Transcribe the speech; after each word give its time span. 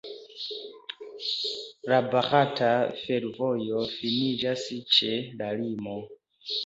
La 1.91 1.99
barata 2.15 2.71
fervojo 3.03 3.85
finiĝas 3.99 4.67
ĉe 4.97 5.11
la 5.43 5.53
limo. 5.61 5.99